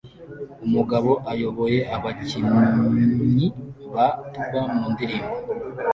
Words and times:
Umugabo 0.65 1.11
ayoboye 1.31 1.79
abakinyi 1.95 3.47
ba 3.93 4.05
tuba 4.33 4.61
mu 4.75 4.83
ndirimbo 4.93 5.35